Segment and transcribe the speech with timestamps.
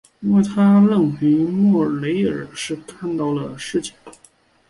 [0.21, 3.93] 因此他认为莫雷尔是看到了蜃景。